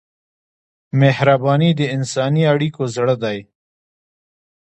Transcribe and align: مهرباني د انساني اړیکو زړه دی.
مهرباني 0.99 1.69
د 1.79 1.81
انساني 1.95 2.43
اړیکو 2.53 2.83
زړه 2.95 3.15
دی. 3.23 3.37